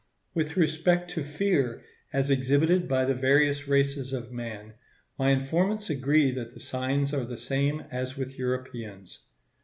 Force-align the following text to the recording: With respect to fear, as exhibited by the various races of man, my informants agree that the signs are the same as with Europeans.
With 0.33 0.57
respect 0.57 1.11
to 1.11 1.23
fear, 1.23 1.83
as 2.11 2.31
exhibited 2.31 2.87
by 2.87 3.05
the 3.05 3.13
various 3.13 3.67
races 3.67 4.13
of 4.13 4.31
man, 4.31 4.73
my 5.19 5.29
informants 5.29 5.91
agree 5.91 6.31
that 6.31 6.55
the 6.55 6.59
signs 6.59 7.13
are 7.13 7.23
the 7.23 7.37
same 7.37 7.81
as 7.91 8.17
with 8.17 8.35
Europeans. 8.39 9.19